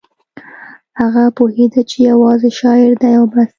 هغه 0.99 1.23
پوهېده 1.37 1.81
چې 1.89 1.97
یوازې 2.11 2.49
شاعر 2.59 2.91
دی 3.01 3.11
او 3.19 3.25
بس 3.31 3.49